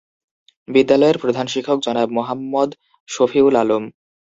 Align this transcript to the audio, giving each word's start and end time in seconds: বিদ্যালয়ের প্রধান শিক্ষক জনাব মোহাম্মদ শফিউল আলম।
বিদ্যালয়ের 0.67 1.17
প্রধান 1.17 1.45
শিক্ষক 1.53 1.77
জনাব 1.85 2.07
মোহাম্মদ 2.17 2.69
শফিউল 3.09 3.55
আলম। 3.61 3.83